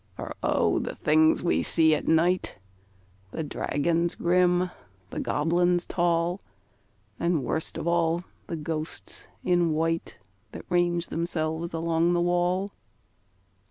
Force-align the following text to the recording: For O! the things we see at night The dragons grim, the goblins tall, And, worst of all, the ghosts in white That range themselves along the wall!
For 0.15 0.33
O! 0.41 0.79
the 0.79 0.95
things 0.95 1.43
we 1.43 1.61
see 1.61 1.93
at 1.93 2.07
night 2.07 2.57
The 3.29 3.43
dragons 3.43 4.15
grim, 4.15 4.71
the 5.11 5.19
goblins 5.19 5.85
tall, 5.85 6.41
And, 7.19 7.43
worst 7.43 7.77
of 7.77 7.87
all, 7.87 8.23
the 8.47 8.55
ghosts 8.55 9.27
in 9.43 9.73
white 9.73 10.17
That 10.53 10.65
range 10.69 11.09
themselves 11.09 11.71
along 11.71 12.13
the 12.13 12.19
wall! 12.21 12.71